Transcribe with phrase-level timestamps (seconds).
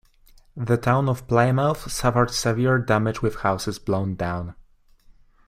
[0.57, 4.55] The town of Plymouth suffered severe damage with houses blown down.